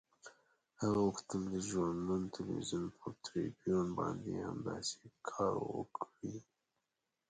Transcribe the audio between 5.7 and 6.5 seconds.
وکړي.